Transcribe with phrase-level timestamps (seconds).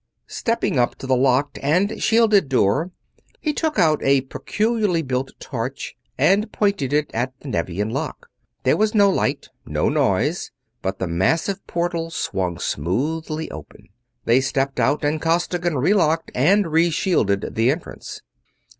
[0.25, 2.89] Stepping up to the locked and shielded door,
[3.39, 8.25] he took out a peculiarly built torch and pointed it at the Nevian lock.
[8.63, 10.49] There was no light, no noise,
[10.81, 13.89] but the massive portal swung smoothly open.
[14.25, 18.21] They stepped out and Costigan relocked and reshielded the entrance.